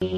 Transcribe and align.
Damas 0.00 0.08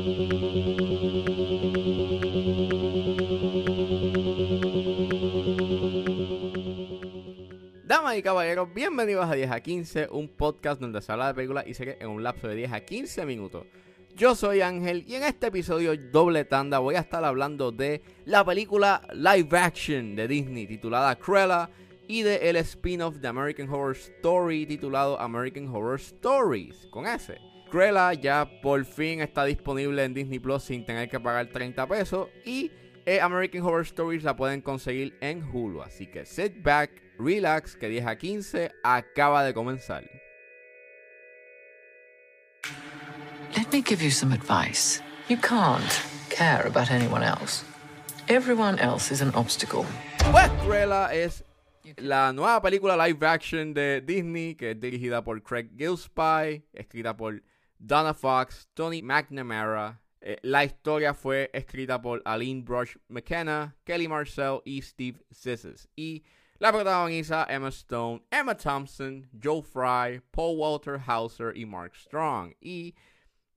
y 8.16 8.22
caballeros, 8.22 8.72
bienvenidos 8.72 9.28
a 9.28 9.34
10 9.34 9.50
a 9.50 9.58
15, 9.58 10.06
un 10.12 10.28
podcast 10.28 10.80
donde 10.80 11.02
se 11.02 11.10
habla 11.10 11.26
de 11.26 11.34
películas 11.34 11.66
y 11.66 11.74
series 11.74 11.96
en 11.98 12.10
un 12.10 12.22
lapso 12.22 12.46
de 12.46 12.54
10 12.54 12.72
a 12.72 12.80
15 12.82 13.26
minutos. 13.26 13.66
Yo 14.14 14.36
soy 14.36 14.60
Ángel 14.60 15.02
y 15.08 15.16
en 15.16 15.24
este 15.24 15.48
episodio 15.48 15.96
doble 16.12 16.44
tanda 16.44 16.78
voy 16.78 16.94
a 16.94 17.00
estar 17.00 17.24
hablando 17.24 17.72
de 17.72 18.02
la 18.24 18.44
película 18.44 19.02
live 19.12 19.58
action 19.58 20.14
de 20.14 20.28
Disney 20.28 20.68
titulada 20.68 21.16
Cruella 21.16 21.68
y 22.06 22.22
de 22.22 22.48
el 22.48 22.54
spin-off 22.54 23.16
de 23.16 23.26
American 23.26 23.68
Horror 23.68 23.96
Story 23.96 24.64
titulado 24.64 25.18
American 25.18 25.66
Horror 25.66 25.98
Stories 25.98 26.86
con 26.88 27.08
ese. 27.08 27.51
Cruella 27.72 28.12
ya 28.12 28.60
por 28.60 28.84
fin 28.84 29.22
está 29.22 29.46
disponible 29.46 30.04
en 30.04 30.12
Disney 30.12 30.38
Plus 30.38 30.62
sin 30.62 30.84
tener 30.84 31.08
que 31.08 31.18
pagar 31.18 31.46
30 31.46 31.86
pesos 31.86 32.28
y 32.44 32.70
eh, 33.06 33.18
American 33.18 33.62
Horror 33.62 33.80
Stories 33.80 34.24
la 34.24 34.36
pueden 34.36 34.60
conseguir 34.60 35.16
en 35.22 35.42
Hulu. 35.42 35.80
Así 35.80 36.06
que 36.06 36.26
sit 36.26 36.62
back, 36.62 36.90
relax, 37.18 37.74
que 37.74 37.88
10 37.88 38.06
a 38.06 38.18
15 38.18 38.72
acaba 38.84 39.42
de 39.42 39.54
comenzar. 39.54 40.04
Let 43.56 43.72
me 43.72 43.80
give 43.80 44.04
you 44.04 44.10
some 44.10 44.34
advice. 44.34 45.00
You 45.30 45.38
can't 45.38 46.02
care 46.28 46.66
about 46.66 46.90
anyone 46.90 47.22
else. 47.22 47.64
Everyone 48.28 48.78
else 48.80 49.10
is 49.10 49.22
an 49.22 49.32
obstacle. 49.34 49.86
Pues 50.30 50.50
Cruella 50.62 51.14
es 51.14 51.42
la 51.96 52.34
nueva 52.34 52.60
película 52.60 52.98
live 52.98 53.26
action 53.26 53.72
de 53.72 54.02
Disney 54.02 54.56
que 54.56 54.72
es 54.72 54.78
dirigida 54.78 55.24
por 55.24 55.42
Craig 55.42 55.70
Gillespie, 55.74 56.66
escrita 56.74 57.16
por 57.16 57.40
Donna 57.84 58.14
Fox, 58.14 58.68
Tony 58.74 59.02
McNamara. 59.02 60.00
Eh, 60.20 60.38
la 60.42 60.64
historia 60.64 61.14
fue 61.14 61.50
escrita 61.52 62.00
por 62.00 62.22
Aline 62.24 62.62
Brush 62.62 62.96
McKenna, 63.08 63.74
Kelly 63.84 64.06
Marcel 64.06 64.60
y 64.64 64.80
Steve 64.80 65.18
Zissis. 65.34 65.88
Y 65.96 66.22
la 66.60 66.70
protagoniza 66.70 67.44
Emma 67.50 67.70
Stone, 67.70 68.22
Emma 68.30 68.56
Thompson, 68.56 69.28
Joe 69.42 69.62
Fry, 69.62 70.22
Paul 70.30 70.58
Walter 70.58 71.00
Hauser 71.04 71.56
y 71.56 71.66
Mark 71.66 71.96
Strong. 71.96 72.54
Y 72.60 72.94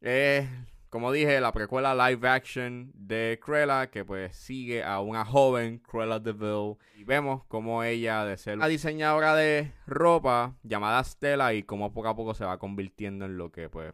eh, 0.02 0.50
como 0.90 1.12
dije, 1.12 1.40
la 1.40 1.52
precuela 1.52 1.94
live 1.94 2.28
action 2.28 2.92
de 2.96 3.40
Cruella, 3.40 3.92
que 3.92 4.04
pues 4.04 4.36
sigue 4.36 4.84
a 4.84 5.02
una 5.02 5.24
joven 5.24 5.78
Cruella 5.78 6.18
DeVille. 6.18 6.78
Y 6.96 7.04
vemos 7.04 7.44
como 7.46 7.84
ella, 7.84 8.26
de 8.26 8.38
ser 8.38 8.56
una 8.56 8.68
diseñadora 8.68 9.36
de 9.36 9.72
ropa 9.86 10.56
llamada 10.64 11.04
Stella, 11.04 11.54
y 11.54 11.62
como 11.62 11.94
poco 11.94 12.08
a 12.08 12.16
poco 12.16 12.34
se 12.34 12.46
va 12.46 12.58
convirtiendo 12.58 13.26
en 13.26 13.38
lo 13.38 13.52
que 13.52 13.70
pues 13.70 13.94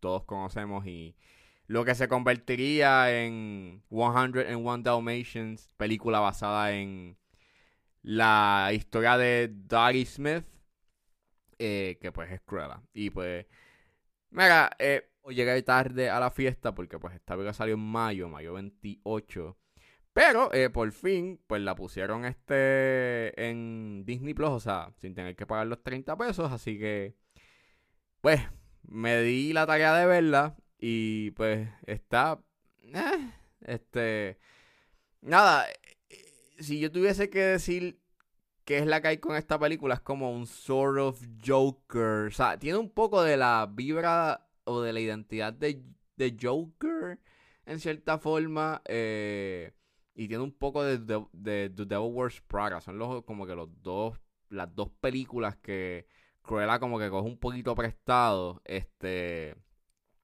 todos 0.00 0.24
conocemos 0.24 0.86
y 0.86 1.16
lo 1.66 1.84
que 1.84 1.94
se 1.94 2.08
convertiría 2.08 3.24
en 3.24 3.82
101 3.90 4.78
Dalmatians, 4.82 5.70
película 5.76 6.18
basada 6.18 6.72
en 6.72 7.16
la 8.02 8.70
historia 8.72 9.16
de 9.16 9.48
Dottie 9.52 10.04
Smith, 10.04 10.44
eh, 11.58 11.98
que 12.00 12.10
pues 12.10 12.32
es 12.32 12.40
Cruella. 12.40 12.82
Y 12.92 13.10
pues, 13.10 13.46
mira, 14.30 14.70
eh, 14.80 15.10
llegué 15.28 15.62
tarde 15.62 16.10
a 16.10 16.18
la 16.18 16.30
fiesta 16.30 16.74
porque 16.74 16.98
pues 16.98 17.14
esta 17.14 17.34
película 17.34 17.52
salió 17.52 17.74
en 17.74 17.80
mayo, 17.80 18.28
mayo 18.28 18.54
28. 18.54 19.56
Pero 20.12 20.52
eh, 20.52 20.70
por 20.70 20.90
fin, 20.92 21.40
pues 21.46 21.62
la 21.62 21.76
pusieron 21.76 22.24
este 22.24 23.48
en 23.48 24.04
Disney 24.04 24.34
Plus, 24.34 24.50
o 24.50 24.60
sea, 24.60 24.92
sin 25.00 25.14
tener 25.14 25.36
que 25.36 25.46
pagar 25.46 25.66
los 25.68 25.82
30 25.82 26.16
pesos. 26.16 26.50
Así 26.52 26.78
que, 26.78 27.14
pues, 28.20 28.40
me 28.90 29.22
di 29.22 29.54
la 29.54 29.66
tarea 29.66 29.94
de 29.96 30.06
verla 30.06 30.56
y 30.78 31.30
pues 31.32 31.68
está... 31.86 32.38
eh, 32.82 33.30
este... 33.62 34.38
Nada, 35.22 35.66
eh, 35.70 35.76
si 36.58 36.80
yo 36.80 36.90
tuviese 36.90 37.30
que 37.30 37.40
decir 37.40 38.00
qué 38.64 38.78
es 38.78 38.86
la 38.86 39.00
que 39.02 39.08
hay 39.08 39.18
con 39.18 39.36
esta 39.36 39.58
película, 39.58 39.94
es 39.94 40.00
como 40.00 40.32
un 40.32 40.46
sort 40.46 40.98
of 40.98 41.22
Joker. 41.44 42.28
O 42.28 42.30
sea, 42.30 42.58
tiene 42.58 42.78
un 42.78 42.90
poco 42.90 43.22
de 43.22 43.36
la 43.36 43.68
vibra 43.70 44.48
o 44.64 44.80
de 44.80 44.92
la 44.92 45.00
identidad 45.00 45.52
de, 45.52 45.82
de 46.16 46.36
Joker, 46.40 47.18
en 47.66 47.80
cierta 47.80 48.18
forma. 48.18 48.82
eh, 48.86 49.72
y 50.14 50.28
tiene 50.28 50.42
un 50.42 50.52
poco 50.52 50.82
de, 50.84 50.98
de, 50.98 51.24
de 51.32 51.70
The 51.70 51.84
Devil 51.84 52.12
Wears 52.12 52.40
Prada. 52.42 52.80
Son 52.80 52.98
los, 52.98 53.24
como 53.24 53.46
que 53.46 53.54
los 53.54 53.68
dos, 53.82 54.18
las 54.48 54.74
dos 54.74 54.90
películas 55.00 55.56
que 55.56 56.06
Cruella 56.42 56.78
como 56.78 56.98
que 56.98 57.10
coge 57.10 57.28
un 57.28 57.38
poquito 57.38 57.74
prestado. 57.74 58.62
Este... 58.64 59.56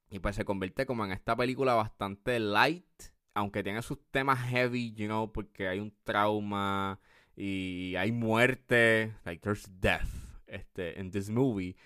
Y 0.09 0.21
pues 0.21 0.37
se 0.37 0.45
convierte 0.45 0.87
como 0.87 1.05
en 1.05 1.13
esta 1.13 1.37
película 1.37 1.75
bastante 1.75 2.39
light. 2.39 2.87
Aunque 3.35 3.63
tiene 3.63 3.83
sus 3.83 3.99
temas 4.11 4.39
heavy, 4.49 4.95
you 4.95 5.07
know, 5.07 5.31
porque 5.33 5.69
hay 5.69 5.79
un 5.81 5.95
trauma 6.05 7.01
y 7.35 7.95
hay 7.97 8.13
muerte. 8.13 9.15
Like, 9.25 9.43
there's 9.43 9.69
death 9.81 10.09
este, 10.47 10.99
in 10.99 11.11
this 11.11 11.29
movie. 11.29 11.77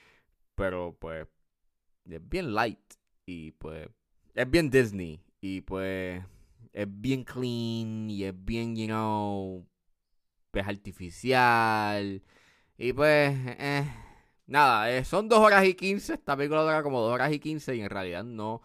Pero 0.54 0.96
pues 1.00 1.26
es 2.08 2.28
bien 2.28 2.54
light. 2.54 2.78
Y 3.26 3.52
pues 3.52 3.88
es 4.34 4.50
bien 4.50 4.70
Disney. 4.70 5.20
Y 5.40 5.62
pues 5.62 6.22
es 6.72 6.86
bien 6.88 7.24
clean. 7.24 8.10
Y 8.10 8.24
es 8.24 8.44
bien, 8.44 8.76
you 8.76 8.86
know, 8.86 9.66
pues 10.50 10.66
artificial. 10.69 12.22
Y 12.76 12.92
pues, 12.92 13.36
eh, 13.58 13.90
nada, 14.50 14.91
eh, 14.93 15.05
son 15.05 15.28
2 15.28 15.38
horas 15.38 15.65
y 15.65 15.75
15. 15.75 16.15
Esta 16.15 16.37
película 16.37 16.62
dura 16.62 16.83
como 16.83 17.00
2 17.00 17.12
horas 17.15 17.33
y 17.33 17.38
15 17.41 17.77
y 17.77 17.81
en 17.81 17.91
realidad 17.91 18.25
no, 18.25 18.62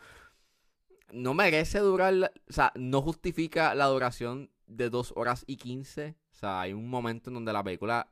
no 1.12 1.34
merece 1.34 1.80
durar, 1.80 2.14
o 2.50 2.54
sea, 2.54 2.74
no 2.76 3.02
justifica 3.02 3.76
la 3.76 3.86
duración 3.86 4.52
de 4.68 4.90
2 4.90 5.14
horas 5.16 5.44
y 5.48 5.58
15. 5.58 6.16
O 6.32 6.34
sea, 6.34 6.62
hay 6.62 6.74
un 6.74 6.90
momento 6.90 7.30
en 7.30 7.36
donde 7.36 7.54
la 7.54 7.64
película 7.64 8.12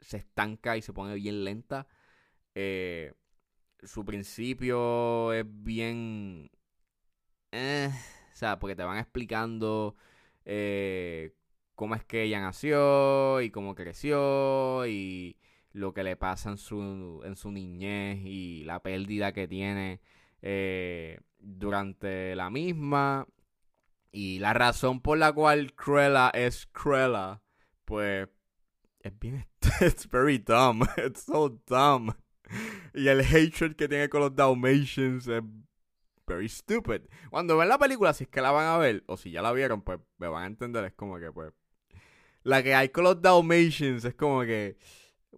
se 0.00 0.18
estanca 0.18 0.76
y 0.76 0.82
se 0.82 0.92
pone 0.92 1.14
bien 1.14 1.44
lenta. 1.44 1.86
Eh, 2.54 3.14
su 3.82 4.04
principio 4.04 5.32
es 5.32 5.44
bien... 5.46 6.50
eh, 7.52 7.90
o 8.32 8.36
sea, 8.36 8.58
porque 8.58 8.76
te 8.76 8.82
van 8.84 8.98
explicando 8.98 9.96
eh, 10.44 11.34
cómo 11.74 11.94
es 11.94 12.04
que 12.04 12.22
ella 12.24 12.40
nació 12.40 13.40
y 13.40 13.50
cómo 13.50 13.74
creció 13.74 14.86
y 14.86 15.36
lo 15.74 15.92
que 15.92 16.04
le 16.04 16.16
pasa 16.16 16.50
en 16.50 16.56
su, 16.56 17.20
en 17.24 17.36
su 17.36 17.50
niñez 17.50 18.20
y 18.24 18.64
la 18.64 18.80
pérdida 18.80 19.32
que 19.32 19.48
tiene 19.48 20.00
eh, 20.40 21.20
durante 21.38 22.34
la 22.36 22.48
misma. 22.48 23.26
Y 24.12 24.38
la 24.38 24.54
razón 24.54 25.00
por 25.00 25.18
la 25.18 25.32
cual 25.32 25.74
Cruella 25.74 26.30
es 26.32 26.66
Cruella, 26.66 27.42
pues 27.84 28.28
es 29.00 29.18
bien... 29.18 29.46
It's 29.80 30.08
very 30.08 30.38
dumb. 30.38 30.86
It's 30.96 31.24
so 31.24 31.60
dumb. 31.66 32.14
Y 32.94 33.08
el 33.08 33.22
hatred 33.22 33.74
que 33.74 33.88
tiene 33.88 34.08
con 34.08 34.20
los 34.20 34.36
Dalmatians 34.36 35.26
es 35.26 35.42
very 36.24 36.48
stupid. 36.48 37.02
Cuando 37.30 37.56
ven 37.56 37.68
la 37.68 37.78
película, 37.78 38.12
si 38.12 38.24
es 38.24 38.30
que 38.30 38.40
la 38.40 38.52
van 38.52 38.66
a 38.66 38.78
ver, 38.78 39.02
o 39.06 39.16
si 39.16 39.32
ya 39.32 39.42
la 39.42 39.52
vieron, 39.52 39.82
pues 39.82 39.98
me 40.18 40.28
van 40.28 40.44
a 40.44 40.46
entender. 40.46 40.84
Es 40.84 40.92
como 40.92 41.18
que, 41.18 41.32
pues. 41.32 41.52
La 42.44 42.62
que 42.62 42.74
hay 42.74 42.90
con 42.90 43.02
los 43.02 43.20
Dalmatians 43.20 44.04
es 44.04 44.14
como 44.14 44.42
que. 44.42 44.76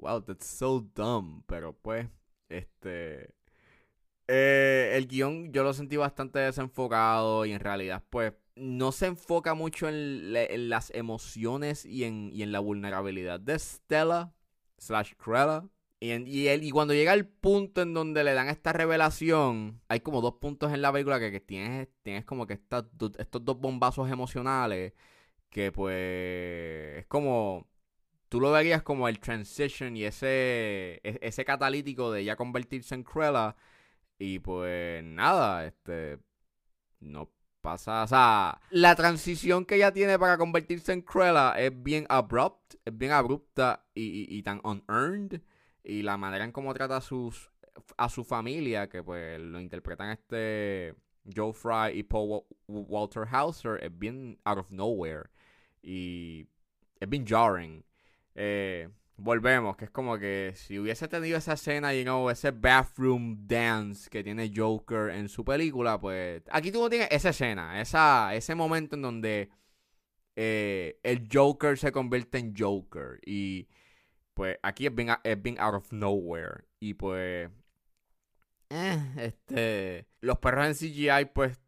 Wow, 0.00 0.22
that's 0.22 0.46
so 0.46 0.80
dumb. 0.94 1.42
Pero 1.46 1.72
pues, 1.74 2.08
este. 2.48 3.34
eh, 4.28 4.92
el 4.94 5.06
guion 5.08 5.52
yo 5.52 5.62
lo 5.62 5.72
sentí 5.72 5.96
bastante 5.96 6.38
desenfocado 6.38 7.46
y 7.46 7.52
en 7.52 7.60
realidad, 7.60 8.04
pues, 8.10 8.34
no 8.56 8.92
se 8.92 9.06
enfoca 9.06 9.54
mucho 9.54 9.88
en, 9.88 10.32
las 10.70 10.90
emociones 10.94 11.84
y 11.84 12.04
en, 12.04 12.52
la 12.52 12.60
vulnerabilidad 12.60 13.40
de 13.40 13.58
Stella 13.58 14.32
slash 14.78 15.14
Cruella. 15.16 15.68
Y, 16.00 16.70
cuando 16.70 16.94
llega 16.94 17.14
el 17.14 17.26
punto 17.26 17.82
en 17.82 17.94
donde 17.94 18.24
le 18.24 18.34
dan 18.34 18.48
esta 18.48 18.72
revelación, 18.72 19.80
hay 19.88 20.00
como 20.00 20.20
dos 20.20 20.34
puntos 20.34 20.72
en 20.72 20.82
la 20.82 20.92
película 20.92 21.18
que, 21.20 21.40
tienes, 21.40 21.88
tienes 22.02 22.24
como 22.24 22.46
que 22.46 22.54
estos 22.54 23.44
dos 23.44 23.58
bombazos 23.58 24.10
emocionales 24.10 24.92
que 25.50 25.72
pues 25.72 26.98
es 26.98 27.06
como 27.06 27.66
tú 28.28 28.40
lo 28.40 28.50
verías 28.52 28.82
como 28.82 29.08
el 29.08 29.18
transition 29.20 29.96
y 29.96 30.04
ese 30.04 31.00
e- 31.04 31.18
ese 31.22 31.44
catalítico 31.44 32.10
de 32.12 32.24
ya 32.24 32.36
convertirse 32.36 32.94
en 32.94 33.02
Cruella 33.04 33.56
y 34.18 34.38
pues 34.40 35.02
nada, 35.04 35.66
este 35.66 36.18
no 37.00 37.30
pasa, 37.60 38.04
o 38.04 38.06
sea, 38.06 38.60
la 38.70 38.94
transición 38.94 39.64
que 39.64 39.76
ella 39.76 39.92
tiene 39.92 40.18
para 40.18 40.38
convertirse 40.38 40.92
en 40.92 41.02
Cruella 41.02 41.52
es 41.58 41.72
bien 41.82 42.06
abrupt, 42.08 42.74
es 42.84 42.96
bien 42.96 43.12
abrupta 43.12 43.84
y, 43.94 44.02
y- 44.02 44.38
y 44.38 44.42
tan 44.42 44.60
unearned 44.64 45.40
y 45.84 46.02
la 46.02 46.16
manera 46.16 46.44
en 46.44 46.52
cómo 46.52 46.72
trata 46.74 46.96
a 46.98 47.00
sus 47.00 47.50
a 47.98 48.08
su 48.08 48.24
familia 48.24 48.88
que 48.88 49.02
pues 49.02 49.38
lo 49.38 49.60
interpretan 49.60 50.10
este 50.10 50.94
Joe 51.34 51.52
Fry 51.52 51.98
y 51.98 52.02
Paul 52.04 52.28
Wa- 52.30 52.44
Walter 52.68 53.24
Hauser 53.30 53.78
es 53.84 53.96
bien 53.98 54.38
out 54.44 54.58
of 54.58 54.70
nowhere 54.70 55.28
y 55.82 56.46
es 57.00 57.08
bien 57.08 57.26
jarring. 57.26 57.84
Eh, 58.36 58.88
volvemos, 59.16 59.76
que 59.76 59.86
es 59.86 59.90
como 59.90 60.18
que 60.18 60.52
si 60.54 60.78
hubiese 60.78 61.08
tenido 61.08 61.38
esa 61.38 61.54
escena, 61.54 61.94
you 61.94 62.02
know, 62.02 62.28
ese 62.30 62.50
bathroom 62.50 63.46
dance 63.46 64.10
que 64.10 64.22
tiene 64.22 64.52
Joker 64.54 65.10
en 65.10 65.28
su 65.28 65.44
película, 65.44 65.98
pues 65.98 66.42
aquí 66.50 66.70
tú 66.70 66.80
no 66.80 66.90
tienes 66.90 67.08
esa 67.10 67.30
escena, 67.30 67.80
esa, 67.80 68.34
ese 68.34 68.54
momento 68.54 68.94
en 68.96 69.02
donde 69.02 69.50
eh, 70.36 71.00
el 71.02 71.28
Joker 71.32 71.78
se 71.78 71.92
convierte 71.92 72.38
en 72.38 72.54
Joker 72.56 73.18
y 73.24 73.68
pues 74.34 74.58
aquí 74.62 74.86
es 74.86 74.94
bien, 74.94 75.08
es 75.24 75.42
bien 75.42 75.58
out 75.58 75.74
of 75.76 75.92
nowhere 75.92 76.66
y 76.78 76.92
pues 76.92 77.50
eh, 78.68 79.12
este 79.16 80.06
los 80.20 80.38
perros 80.38 80.66
en 80.66 80.74
CGI 80.74 81.24
pues 81.32 81.58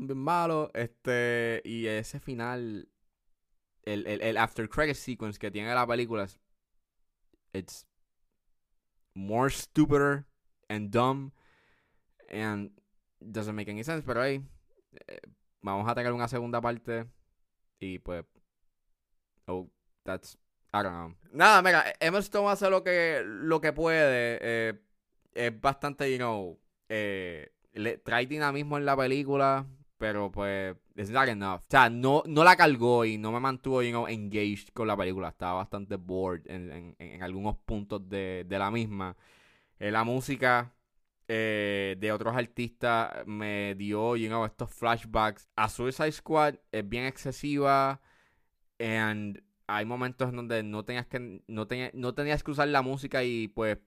bien 0.00 0.18
malos 0.18 0.70
este 0.72 1.60
y 1.64 1.86
ese 1.86 2.18
final 2.18 2.88
el, 3.86 4.06
el, 4.06 4.22
el 4.22 4.36
after 4.36 4.68
credit 4.68 4.96
sequence 4.96 5.38
que 5.38 5.50
tiene 5.50 5.74
la 5.74 5.86
película 5.86 6.26
it's 7.54 7.86
more 9.14 9.48
stupider 9.48 10.26
and 10.68 10.90
dumb 10.90 11.32
and 12.28 12.70
doesn't 13.20 13.54
make 13.54 13.68
any 13.68 13.84
sense. 13.84 14.04
Pero 14.04 14.20
ahí 14.20 14.42
eh, 15.08 15.20
vamos 15.62 15.88
a 15.88 15.94
tener 15.94 16.12
una 16.12 16.28
segunda 16.28 16.60
parte 16.60 17.06
y 17.80 17.98
pues 17.98 18.24
oh 19.46 19.70
that's 20.04 20.36
I 20.72 20.82
don't 20.82 20.94
know. 20.94 21.14
Nada, 21.32 21.62
mira, 21.62 21.84
Emma 22.00 22.18
Stone 22.18 22.50
hace 22.50 22.68
lo 22.68 22.82
que 22.82 23.22
lo 23.24 23.60
que 23.60 23.72
puede. 23.72 24.38
Eh, 24.42 24.80
es 25.32 25.60
bastante, 25.60 26.10
you 26.10 26.18
know, 26.18 26.60
eh, 26.88 27.52
le, 27.72 27.98
trae 27.98 28.26
dinamismo 28.26 28.76
en 28.78 28.84
la 28.84 28.96
película, 28.96 29.66
pero 30.04 30.30
pues 30.30 30.76
it's 30.96 31.08
not 31.08 31.28
enough. 31.28 31.62
O 31.62 31.70
sea, 31.70 31.88
no, 31.88 32.22
no 32.26 32.44
la 32.44 32.56
cargó 32.56 33.06
y 33.06 33.16
no 33.16 33.32
me 33.32 33.40
mantuvo, 33.40 33.80
you 33.82 34.06
engaged 34.06 34.68
con 34.74 34.86
la 34.86 34.94
película. 34.94 35.30
Estaba 35.30 35.54
bastante 35.54 35.96
bored 35.96 36.42
en, 36.44 36.94
en, 36.98 37.22
algunos 37.22 37.56
puntos 37.56 38.06
de, 38.06 38.44
de 38.46 38.58
la 38.58 38.70
misma. 38.70 39.16
Eh, 39.78 39.90
la 39.90 40.04
música 40.04 40.74
eh, 41.26 41.96
de 41.98 42.12
otros 42.12 42.36
artistas 42.36 43.26
me 43.26 43.74
dio, 43.76 44.14
you 44.16 44.44
estos 44.44 44.74
flashbacks. 44.74 45.48
A 45.56 45.70
Suicide 45.70 46.12
Squad 46.12 46.56
es 46.70 46.86
bien 46.86 47.06
excesiva 47.06 47.98
and 48.78 49.42
hay 49.66 49.86
momentos 49.86 50.28
en 50.28 50.36
donde 50.36 50.62
no 50.62 50.84
tenías 50.84 51.06
que 51.06 51.42
no, 51.46 51.66
no 51.94 52.14
tenías 52.14 52.42
que 52.42 52.50
usar 52.50 52.68
la 52.68 52.82
música 52.82 53.24
y 53.24 53.48
pues 53.48 53.78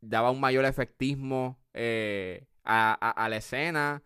daba 0.00 0.30
un 0.30 0.40
mayor 0.40 0.64
efectismo 0.64 1.58
eh, 1.74 2.46
a 2.64 3.26
la 3.28 3.36
escena 3.36 4.02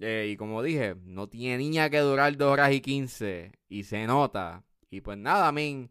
eh, 0.00 0.28
y 0.30 0.36
como 0.36 0.62
dije, 0.62 0.96
no 1.04 1.28
niña 1.32 1.90
que 1.90 1.98
durar 2.00 2.36
2 2.36 2.52
horas 2.52 2.72
y 2.72 2.80
15. 2.80 3.52
Y 3.68 3.84
se 3.84 4.06
nota. 4.06 4.64
Y 4.90 5.00
pues 5.00 5.18
nada, 5.18 5.48
a 5.48 5.52
mí. 5.52 5.90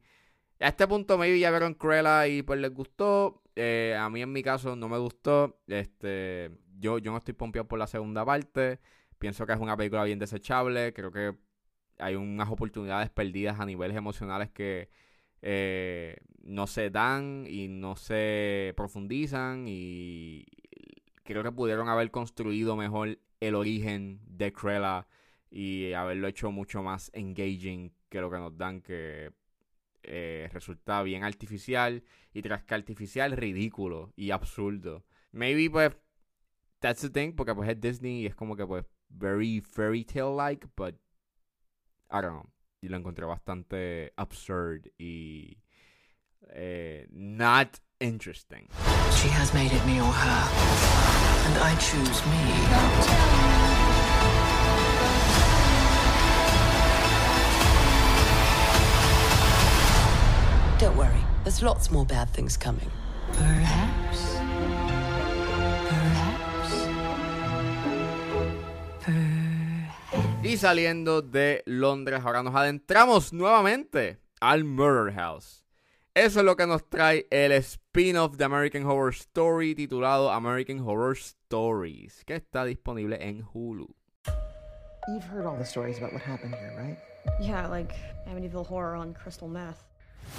A 0.60 0.70
este 0.70 0.88
punto 0.88 1.18
me 1.18 1.38
ya 1.40 1.50
vieron 1.52 1.74
Cruella 1.74 2.28
y 2.28 2.42
pues 2.44 2.60
les 2.60 2.74
gustó. 2.74 3.44
Eh, 3.56 3.96
a 3.98 4.10
mí 4.10 4.22
en 4.22 4.32
mi 4.32 4.44
caso 4.44 4.76
no 4.76 4.90
me 4.90 4.98
gustó. 4.98 5.60
Este, 5.68 6.52
yo, 6.80 7.00
yo 7.00 7.12
no 7.12 7.18
estoy 7.18 7.34
pompeado 7.34 7.68
por 7.68 7.80
la 7.80 7.88
segunda 7.88 8.26
parte. 8.26 8.80
Pienso 9.20 9.46
que 9.46 9.54
es 9.54 9.60
una 9.60 9.78
película 9.78 10.04
bien 10.04 10.20
desechable. 10.20 10.94
Creo 10.94 11.12
que 11.12 11.36
hay 12.00 12.16
unas 12.16 12.50
oportunidades 12.50 13.10
perdidas 13.10 13.60
a 13.60 13.66
niveles 13.66 13.98
emocionales 13.98 14.50
que 14.52 14.90
eh, 15.42 16.18
no 16.44 16.68
se 16.68 16.90
dan 16.90 17.46
y 17.48 17.68
no 17.68 17.96
se 17.96 18.74
profundizan. 18.78 19.66
Y 19.68 20.46
creo 21.26 21.44
que 21.44 21.52
pudieron 21.52 21.90
haber 21.90 22.12
construido 22.12 22.78
mejor 22.78 23.20
el 23.42 23.56
origen 23.56 24.22
de 24.28 24.54
Cruella 24.54 25.08
y 25.50 25.92
haberlo 25.94 26.28
hecho 26.28 26.52
mucho 26.52 26.84
más 26.84 27.12
engaging 27.14 27.92
que 28.10 28.22
lo 28.22 28.30
que 28.32 28.38
nos 28.38 28.58
dan, 28.58 28.82
que 28.82 29.34
eh, 30.04 30.50
resulta 30.54 31.02
bien 31.04 31.24
artificial 31.24 32.04
y 32.32 32.42
tras 32.42 32.64
que 32.64 32.76
artificial, 32.76 33.32
ridículo 33.32 34.14
y 34.16 34.32
absurdo. 34.32 35.04
Maybe 35.32 35.70
pues 35.70 35.98
that's 36.80 37.02
the 37.02 37.10
thing, 37.10 37.34
porque 37.34 37.56
pues 37.56 37.70
es 37.70 37.82
Disney 37.82 38.22
y 38.22 38.26
es 38.28 38.36
como 38.36 38.56
que 38.56 38.66
pues 38.66 38.86
very 39.10 39.62
fairy 39.62 40.06
tale 40.06 40.36
like, 40.36 40.68
but 40.78 40.96
I 42.12 42.22
don't 42.22 42.34
know. 42.34 42.52
Y 42.82 42.88
lo 42.88 42.98
encontré 42.98 43.26
bastante 43.26 44.14
absurd 44.16 44.88
y 45.00 45.58
eh, 46.50 47.08
not 47.10 47.80
interesting. 48.06 48.68
She 49.20 49.28
has 49.30 49.54
made 49.54 49.72
it 49.74 49.84
me 49.86 50.00
or 50.00 50.14
her. 50.24 50.44
And 51.48 51.56
I 51.58 51.76
choose 51.88 52.20
me. 52.32 52.44
Don't 60.80 60.98
worry, 60.98 61.24
there's 61.44 61.62
lots 61.64 61.90
more 61.90 62.06
bad 62.06 62.30
things 62.30 62.58
coming. 62.58 62.92
Perhaps. 63.34 64.38
Perhaps. 65.90 66.72
Perhaps. 69.02 70.44
Y 70.44 70.58
saliendo 70.58 71.22
de 71.22 71.64
Londres, 71.66 72.22
ahora 72.24 72.44
nos 72.44 72.54
adentramos 72.54 73.34
nuevamente 73.34 74.20
al 74.40 74.64
Murder 74.64 75.14
House. 75.14 75.65
Eso 76.16 76.40
es 76.40 76.46
lo 76.46 76.56
que 76.56 76.66
nos 76.66 76.82
trae 76.90 77.28
el 77.30 77.52
spin-off 77.52 78.38
de 78.38 78.46
American 78.46 78.86
Horror 78.86 79.12
Story 79.12 79.76
titulado 79.76 80.32
American 80.32 80.80
Horror 80.80 81.18
Stories, 81.18 82.24
que 82.24 82.36
está 82.36 82.64
disponible 82.64 83.18
en 83.20 83.44
Hulu. 83.44 83.94
You've 85.10 85.26
heard 85.26 85.46
all 85.46 85.58
the 85.58 85.66
stories 85.66 85.98
about 85.98 86.14
what 86.14 86.22
happened 86.22 86.56
here, 86.56 86.74
right? 86.78 86.98
Yeah, 87.42 87.68
like 87.68 87.94
Amityville 88.30 88.66
Horror 88.66 88.96
on 88.96 89.14
crystal 89.14 89.50
meth. 89.50 89.84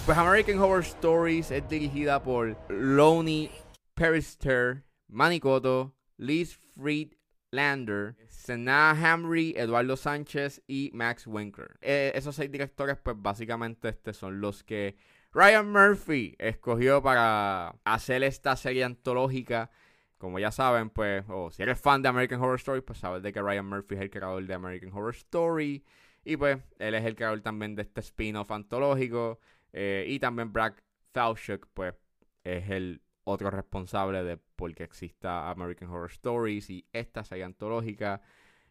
Pues 0.06 0.17
American 0.17 0.56
Horror 0.56 0.82
Stories 0.82 1.50
es 1.50 1.62
dirigida 1.69 2.23
por 2.25 2.56
Lonnie 2.70 3.50
Perister, 3.94 4.82
Manicoto, 5.12 5.93
Liz 6.17 6.56
Friedlander, 6.75 8.17
Senna 8.31 8.94
Hamry, 8.94 9.52
Eduardo 9.58 9.94
Sánchez 9.94 10.62
y 10.67 10.90
Max 10.94 11.26
Winker. 11.26 11.76
Eh, 11.82 12.12
esos 12.14 12.34
seis 12.34 12.50
directores, 12.50 12.96
pues 12.96 13.17
básicamente 13.19 13.90
este 13.90 14.14
son 14.14 14.40
los 14.40 14.64
que 14.64 14.96
Ryan 15.37 15.71
Murphy 15.71 16.35
escogió 16.38 17.03
para 17.03 17.77
hacer 17.85 18.23
esta 18.23 18.56
serie 18.56 18.85
antológica. 18.85 19.71
Como 20.17 20.38
ya 20.38 20.50
saben, 20.50 20.88
pues, 20.88 21.27
o 21.29 21.50
si 21.50 21.62
eres 21.62 21.79
fan 21.79 22.00
de 22.00 22.09
American 22.09 22.41
Horror 22.41 22.56
Story, 22.56 22.81
pues 22.81 23.00
sabes 23.00 23.23
de 23.23 23.35
que 23.35 23.43
Ryan 23.43 23.67
Murphy 23.67 23.97
es 23.97 24.00
el 24.00 24.09
creador 24.09 24.47
de 24.47 24.55
American 24.55 24.91
Horror 24.94 25.15
Story. 25.15 25.85
Y 26.25 26.38
pues, 26.38 26.56
él 26.79 26.94
es 26.94 27.05
el 27.05 27.15
creador 27.15 27.43
también 27.43 27.75
de 27.75 27.83
este 27.83 28.00
spin-off 28.00 28.50
antológico. 28.50 29.38
Eh, 29.75 30.06
y 30.09 30.19
también 30.21 30.55
Brad 30.55 30.73
Falchuk, 31.12 31.67
pues, 31.75 31.93
es 32.43 32.71
el 32.71 33.03
otro 33.25 33.50
responsable 33.50 34.25
de 34.25 34.38
por 34.38 34.75
qué 34.75 34.85
exista 34.85 35.50
American 35.50 35.91
Horror 35.91 36.12
Stories 36.12 36.71
y 36.71 36.87
esta 36.94 37.25
serie 37.25 37.44
antológica. 37.44 38.23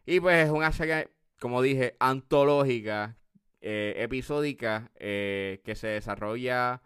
Y 0.04 0.18
pues 0.18 0.46
es 0.46 0.50
una 0.50 0.72
serie, 0.72 1.10
como 1.38 1.62
dije, 1.62 1.94
antológica 2.00 3.16
eh, 3.68 3.94
episódica 4.04 4.92
eh, 4.94 5.60
que 5.64 5.74
se 5.74 5.88
desarrolla 5.88 6.82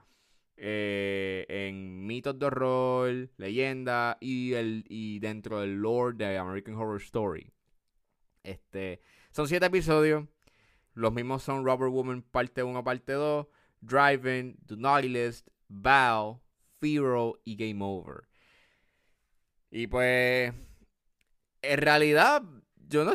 eh, 0.57 1.45
en 1.47 2.07
mitos 2.07 2.39
de 2.39 2.47
horror, 2.47 3.29
leyenda 3.37 4.17
y, 4.19 4.55
el, 4.55 4.87
y 4.89 5.19
dentro 5.19 5.61
del 5.61 5.75
lore 5.75 6.17
de 6.17 6.39
American 6.39 6.77
Horror 6.77 7.03
Story. 7.03 7.53
Este, 8.45 9.03
son 9.31 9.47
siete 9.47 9.67
episodios. 9.67 10.25
Los 10.95 11.13
mismos 11.13 11.43
son 11.43 11.67
Robert 11.67 11.93
Woman 11.93 12.23
parte 12.23 12.63
1, 12.63 12.83
parte 12.83 13.13
2, 13.13 13.47
Driving, 13.83 14.57
The 14.65 14.79
Naughty 14.79 15.11
List, 15.11 15.49
Val, 15.69 16.41
Firo 16.79 17.43
y 17.45 17.57
Game 17.57 17.85
Over. 17.85 18.27
Y 19.71 19.87
pues, 19.87 20.55
en 21.61 21.79
realidad, 21.79 22.43
yo 22.89 23.05
no 23.05 23.13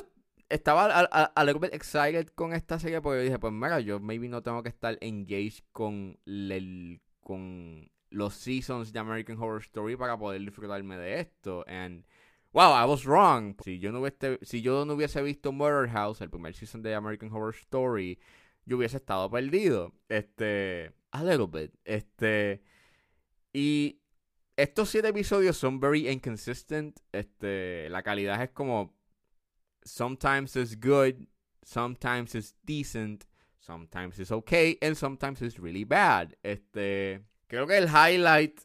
estaba 0.49 0.85
a, 0.85 1.23
a, 1.23 1.43
little 1.43 1.59
bit 1.59 1.73
excited 1.73 2.27
con 2.35 2.53
esta 2.53 2.79
serie 2.79 3.01
porque 3.01 3.21
dije, 3.21 3.39
pues 3.39 3.53
mira, 3.53 3.79
yo 3.79 3.99
maybe 3.99 4.27
no 4.29 4.41
tengo 4.43 4.61
que 4.63 4.69
estar 4.69 4.97
engaged 5.01 5.63
con, 5.71 6.19
el, 6.25 7.01
con 7.21 7.89
los 8.09 8.33
seasons 8.35 8.93
de 8.93 8.99
American 8.99 9.37
Horror 9.37 9.61
Story 9.61 9.95
para 9.95 10.17
poder 10.17 10.41
disfrutarme 10.41 10.97
de 10.97 11.19
esto. 11.19 11.65
And 11.67 12.05
wow, 12.53 12.73
I 12.73 12.85
was 12.87 13.05
wrong. 13.05 13.55
Si 13.63 13.79
yo 13.79 13.91
no 13.91 14.01
hubiese, 14.01 14.39
si 14.43 14.61
yo 14.61 14.85
no 14.85 14.93
hubiese 14.93 15.21
visto 15.21 15.51
Murder 15.51 15.89
House, 15.89 16.21
el 16.21 16.29
primer 16.29 16.53
season 16.53 16.81
de 16.81 16.95
American 16.95 17.31
Horror 17.31 17.55
Story, 17.55 18.19
yo 18.65 18.77
hubiese 18.77 18.97
estado 18.97 19.29
perdido. 19.29 19.93
Este, 20.09 20.93
a 21.11 21.23
little 21.23 21.47
bit. 21.47 21.73
Este, 21.83 22.61
y 23.51 23.99
estos 24.57 24.89
siete 24.89 25.09
episodios 25.09 25.57
son 25.57 25.79
very 25.79 26.09
inconsistent. 26.09 26.99
Este, 27.11 27.89
la 27.89 28.03
calidad 28.03 28.41
es 28.41 28.51
como 28.51 28.94
sometimes 29.85 30.55
it's 30.55 30.75
good, 30.75 31.27
sometimes 31.63 32.35
it's 32.35 32.53
decent, 32.65 33.25
sometimes 33.59 34.19
it's 34.19 34.31
okay, 34.31 34.77
and 34.81 34.97
sometimes 34.97 35.41
it's 35.41 35.59
really 35.59 35.85
bad. 35.85 36.35
Este, 36.43 37.21
creo 37.47 37.67
que 37.67 37.77
el 37.77 37.87
highlight 37.87 38.61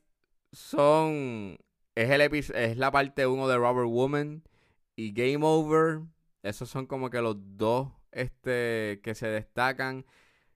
son 0.53 1.59
es 1.95 2.11
el 2.11 2.21
es 2.21 2.77
la 2.77 2.91
parte 2.91 3.27
1 3.27 3.49
de 3.49 3.57
Robert 3.57 3.89
Woman 3.89 4.43
y 4.97 5.13
Game 5.13 5.45
Over. 5.45 6.03
Esos 6.43 6.71
son 6.71 6.87
como 6.87 7.11
que 7.11 7.21
los 7.21 7.37
dos 7.57 7.89
este 8.13 9.01
que 9.03 9.15
se 9.15 9.29
destacan. 9.29 10.07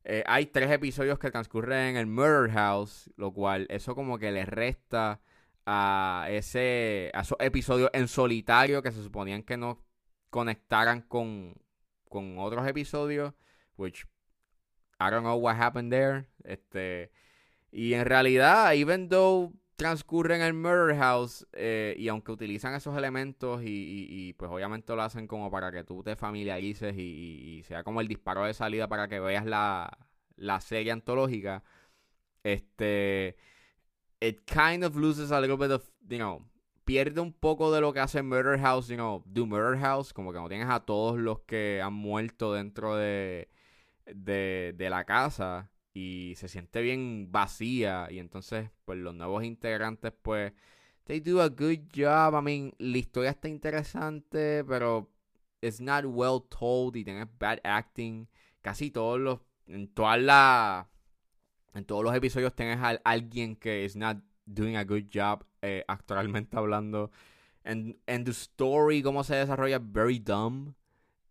Eh, 0.04 0.22
hay 0.26 0.46
tres 0.46 0.70
episodios 0.70 1.18
que 1.18 1.30
transcurren 1.30 1.90
en 1.90 1.96
el 1.96 2.06
Murder 2.06 2.50
House, 2.52 3.10
lo 3.16 3.32
cual 3.32 3.66
eso 3.70 3.94
como 3.94 4.18
que 4.18 4.32
le 4.32 4.44
resta 4.44 5.20
a 5.66 6.26
ese 6.28 7.10
a 7.14 7.22
esos 7.22 7.38
episodios 7.40 7.90
en 7.94 8.08
solitario 8.08 8.82
que 8.82 8.92
se 8.92 9.02
suponían 9.02 9.42
que 9.42 9.56
no 9.56 9.78
conectaran 10.34 11.02
con, 11.02 11.54
con 12.08 12.40
otros 12.40 12.66
episodios, 12.66 13.34
which 13.76 14.04
I 14.98 15.08
don't 15.08 15.22
know 15.22 15.36
what 15.36 15.54
happened 15.54 15.92
there. 15.92 16.26
Este, 16.42 17.12
y 17.70 17.94
en 17.94 18.04
realidad, 18.04 18.74
even 18.74 19.08
though 19.08 19.52
transcurre 19.76 20.34
en 20.34 20.42
el 20.42 20.52
Murder 20.52 20.96
House 20.96 21.46
eh, 21.52 21.94
y 21.96 22.08
aunque 22.08 22.32
utilizan 22.32 22.74
esos 22.74 22.98
elementos 22.98 23.60
y, 23.64 24.34
pues 24.36 24.50
obviamente 24.50 24.92
lo 24.96 25.02
hacen 25.02 25.28
como 25.28 25.52
para 25.52 25.70
que 25.70 25.84
tú 25.84 26.02
te 26.02 26.16
familiarices 26.16 26.96
y, 26.98 27.62
sea 27.68 27.84
como 27.84 28.00
el 28.00 28.08
disparo 28.08 28.44
de 28.44 28.54
salida 28.54 28.88
para 28.88 29.06
que 29.06 29.20
veas 29.20 29.46
la, 29.46 29.96
la 30.34 30.60
serie 30.60 30.90
antológica, 30.90 31.62
este, 32.42 33.36
it 34.20 34.40
kind 34.46 34.82
of 34.82 34.96
loses 34.96 35.30
a 35.30 35.40
little 35.40 35.56
bit 35.56 35.70
of, 35.70 35.88
you 36.08 36.18
know, 36.18 36.42
pierde 36.84 37.20
un 37.20 37.32
poco 37.32 37.72
de 37.72 37.80
lo 37.80 37.92
que 37.92 38.00
hace 38.00 38.22
Murder 38.22 38.58
House, 38.60 38.88
you 38.88 38.96
know, 38.96 39.22
do 39.26 39.46
Murder 39.46 39.78
House, 39.80 40.12
como 40.12 40.32
que 40.32 40.38
no 40.38 40.48
tienes 40.48 40.68
a 40.68 40.80
todos 40.80 41.18
los 41.18 41.40
que 41.40 41.80
han 41.82 41.94
muerto 41.94 42.52
dentro 42.52 42.96
de, 42.96 43.48
de, 44.06 44.86
la 44.90 45.04
casa 45.04 45.70
y 45.92 46.34
se 46.36 46.48
siente 46.48 46.82
bien 46.82 47.28
vacía 47.30 48.08
y 48.10 48.18
entonces 48.18 48.70
pues 48.84 48.98
los 48.98 49.14
nuevos 49.14 49.44
integrantes 49.44 50.12
pues 50.22 50.52
they 51.04 51.20
do 51.20 51.40
a 51.40 51.48
good 51.48 51.88
job. 51.94 52.34
I 52.34 52.42
mean, 52.42 52.74
la 52.78 52.98
historia 52.98 53.30
está 53.30 53.48
interesante, 53.48 54.64
pero 54.64 55.10
it's 55.60 55.80
not 55.80 56.04
well 56.06 56.42
told 56.48 56.96
y 56.96 57.04
tienes 57.04 57.28
bad 57.38 57.60
acting. 57.64 58.28
Casi 58.60 58.90
todos 58.90 59.20
los 59.20 59.40
en 59.66 59.88
todas 59.88 60.20
las 60.20 60.86
en 61.74 61.84
todos 61.84 62.04
los 62.04 62.14
episodios 62.14 62.54
tienes 62.54 62.78
a 62.78 63.00
alguien 63.04 63.56
que 63.56 63.84
is 63.84 63.96
not 63.96 64.18
doing 64.46 64.76
a 64.76 64.84
good 64.84 65.04
job 65.12 65.44
eh, 65.64 65.84
actualmente 65.88 66.56
hablando. 66.56 67.10
And, 67.64 67.96
and 68.06 68.26
the 68.26 68.32
story, 68.32 69.02
cómo 69.02 69.24
se 69.24 69.36
desarrolla, 69.36 69.78
very 69.80 70.18
dumb 70.18 70.74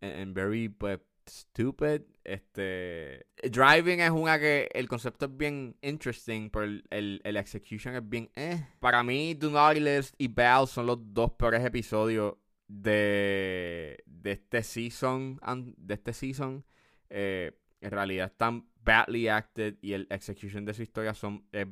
and 0.00 0.34
very 0.34 0.68
pues, 0.68 0.98
stupid. 1.26 2.02
Este. 2.24 3.26
Driving 3.42 4.00
es 4.00 4.10
una 4.10 4.38
que 4.38 4.68
el 4.72 4.88
concepto 4.88 5.26
es 5.26 5.36
bien 5.36 5.76
interesting, 5.82 6.50
pero 6.50 6.64
el, 6.64 7.20
el, 7.22 7.36
execution 7.36 7.94
es 7.94 8.08
bien 8.08 8.30
eh. 8.34 8.66
Para 8.80 9.02
mí, 9.02 9.34
Do 9.34 9.50
Naughty 9.50 9.80
List 9.80 10.14
y 10.18 10.28
Bell 10.28 10.66
son 10.66 10.86
los 10.86 10.98
dos 11.00 11.32
peores 11.32 11.64
episodios 11.64 12.34
de, 12.66 14.02
de 14.06 14.32
este 14.32 14.62
season. 14.62 15.40
De 15.76 15.94
este 15.94 16.12
season. 16.12 16.64
Eh, 17.10 17.52
en 17.80 17.90
realidad 17.90 18.26
están 18.26 18.66
badly 18.82 19.28
acted 19.28 19.76
y 19.82 19.92
el 19.92 20.06
execution 20.10 20.64
de 20.64 20.74
su 20.74 20.82
historia 20.82 21.14
son. 21.14 21.46
Eh, 21.52 21.66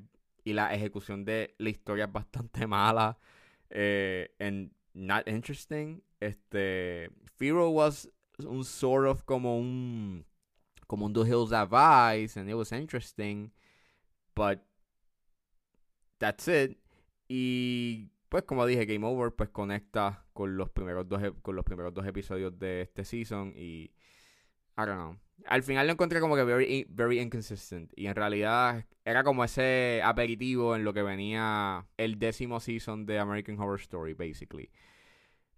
y 0.45 0.53
la 0.53 0.75
ejecución 0.75 1.25
de 1.25 1.55
la 1.59 1.71
historia 1.71 2.05
es 2.07 2.13
bastante 2.13 2.67
mala. 2.67 3.19
Eh, 3.71 4.35
and 4.39 4.73
not 4.95 5.29
interesting. 5.29 6.03
Este. 6.21 7.11
Firo 7.37 7.71
was 7.71 8.09
un 8.39 8.65
sort 8.65 9.07
of 9.07 9.25
como 9.25 9.59
un 9.59 10.25
como 10.87 11.07
un 11.07 11.13
The 11.13 11.25
Hills 11.25 11.53
Advice 11.53 12.39
and 12.39 12.49
it 12.51 12.55
was 12.55 12.73
interesting 12.73 13.51
but 14.35 14.61
that's 16.19 16.49
it 16.49 16.79
y 17.29 18.11
pues 18.29 18.45
como 18.45 18.67
dije 18.67 18.87
Game 18.87 19.07
Over 19.07 19.35
pues 19.35 19.51
conecta 19.51 20.25
con 20.33 20.57
los 20.57 20.71
primeros 20.71 21.09
dos 21.09 21.23
con 21.43 21.57
los 21.57 21.65
primeros 21.65 21.95
dos 21.95 22.07
episodios 22.07 22.59
de 22.59 22.83
este 22.83 23.05
season 23.05 23.53
y 23.57 23.91
I 24.77 24.87
don't 24.87 24.97
know 24.97 25.17
al 25.47 25.65
final 25.65 25.87
lo 25.89 25.93
encontré 25.95 26.21
como 26.21 26.37
que 26.37 26.45
very, 26.45 26.87
very 26.89 27.19
inconsistent 27.19 27.93
y 27.97 28.07
en 28.07 28.15
realidad 28.15 28.87
era 29.05 29.25
como 29.25 29.43
ese 29.43 30.01
aperitivo 30.05 30.77
en 30.77 30.85
lo 30.85 30.93
que 30.95 31.03
venía 31.03 31.85
el 31.97 32.19
décimo 32.21 32.61
season 32.61 33.07
de 33.07 33.19
American 33.19 33.59
Horror 33.59 33.81
Story 33.81 34.15
basically 34.15 34.71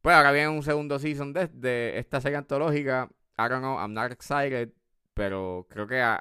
pues 0.04 0.14
ahora 0.14 0.33
viene 0.33 0.49
un 0.49 0.62
segundo 0.62 0.99
season 0.99 1.33
de, 1.33 1.99
esta 1.99 2.21
serie 2.21 2.37
antológica. 2.37 3.09
I 3.38 3.49
don't 3.49 3.62
know, 3.62 3.78
I'm 3.78 3.94
not 3.94 4.12
excited. 4.12 4.71
Pero 5.14 5.66
creo 5.71 5.87
que 5.87 6.02
uh, 6.02 6.18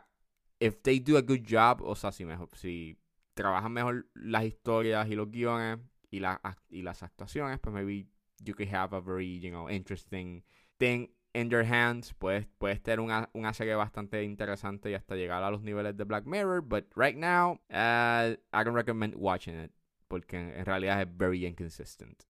if 0.58 0.82
they 0.84 1.02
do 1.02 1.18
a 1.18 1.22
good 1.22 1.42
job, 1.46 1.82
o 1.82 1.94
sea, 1.94 2.14
si, 2.14 2.24
mejor, 2.24 2.48
si 2.54 2.98
trabajan 3.34 3.74
mejor 3.74 4.08
las 4.14 4.46
historias 4.46 5.10
y 5.10 5.16
los 5.16 5.30
guiones 5.30 5.80
y, 6.10 6.22
la, 6.22 6.40
y 6.70 6.82
las 6.82 7.04
actuaciones, 7.04 7.60
pues 7.60 7.74
maybe 7.74 8.08
you 8.42 8.56
could 8.56 8.74
have 8.74 8.96
a 8.96 9.02
very, 9.02 9.42
you 9.42 9.50
know, 9.50 9.70
interesting 9.70 10.46
thing 10.78 11.10
in 11.34 11.50
their 11.50 11.64
hands. 11.64 12.14
Puedes, 12.14 12.48
puedes 12.58 12.82
tener 12.82 13.00
una, 13.00 13.30
una 13.34 13.54
serie 13.54 13.76
bastante 13.76 14.24
interesante 14.24 14.92
y 14.92 14.94
hasta 14.94 15.16
llegar 15.16 15.44
a 15.44 15.52
los 15.52 15.62
niveles 15.62 15.98
de 15.98 16.06
Black 16.06 16.26
Mirror. 16.26 16.62
But 16.62 16.86
right 16.96 17.16
now, 17.16 17.60
uh, 17.70 18.36
I 18.54 18.64
don't 18.64 18.76
recommend 18.76 19.16
watching 19.16 19.56
it. 19.56 19.72
Porque 20.08 20.36
en 20.36 20.66
realidad 20.66 21.02
es 21.02 21.08
very 21.18 21.46
inconsistent. 21.46 22.24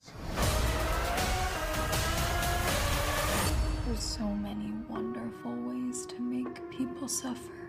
There's 3.86 4.00
so 4.00 4.24
many 4.24 4.72
wonderful 4.88 5.52
ways 5.68 6.06
to 6.06 6.22
make 6.22 6.62
people 6.72 7.10
suffer. 7.10 7.63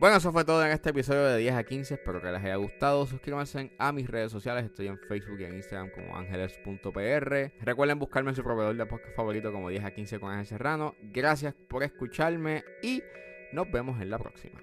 Bueno, 0.00 0.16
eso 0.16 0.32
fue 0.32 0.44
todo 0.44 0.64
en 0.64 0.70
este 0.70 0.90
episodio 0.90 1.24
de 1.24 1.38
10 1.38 1.54
a 1.56 1.64
15. 1.64 1.94
Espero 1.94 2.20
que 2.20 2.30
les 2.30 2.40
haya 2.40 2.54
gustado. 2.54 3.04
Suscríbanse 3.04 3.72
a 3.78 3.90
mis 3.90 4.08
redes 4.08 4.30
sociales. 4.30 4.64
Estoy 4.64 4.86
en 4.86 4.96
Facebook 4.96 5.40
y 5.40 5.44
en 5.44 5.56
Instagram 5.56 5.90
como 5.90 6.16
ángeles.pr. 6.16 7.52
Recuerden 7.60 7.98
buscarme 7.98 8.30
en 8.30 8.36
su 8.36 8.44
proveedor 8.44 8.76
de 8.76 8.86
podcast 8.86 9.16
favorito 9.16 9.52
como 9.52 9.68
10 9.68 9.84
a 9.84 9.90
15 9.90 10.20
con 10.20 10.30
Ángel 10.30 10.46
Serrano. 10.46 10.94
Gracias 11.02 11.52
por 11.68 11.82
escucharme 11.82 12.62
y 12.80 13.02
nos 13.52 13.68
vemos 13.72 14.00
en 14.00 14.10
la 14.10 14.18
próxima. 14.18 14.60